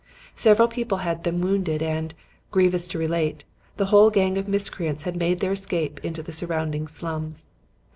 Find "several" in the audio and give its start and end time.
0.35-0.67